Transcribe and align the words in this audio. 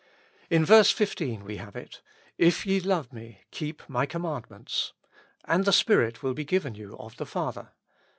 In 0.49 0.65
verse 0.65 0.89
15 0.89 1.43
we 1.45 1.57
have 1.57 1.75
it:''' 1.75 2.01
If 2.49 2.63
yeXov^ 2.63 3.13
me 3.13 3.41
keep 3.51 3.83
my 3.87 4.07
commandments^'''' 4.07 4.93
and 5.45 5.63
the 5.63 5.71
Spirit 5.71 6.23
will 6.23 6.33
be 6.33 6.43
given 6.43 6.73
you 6.73 6.97
of 6.97 7.17
the 7.17 7.25
Father. 7.27 7.69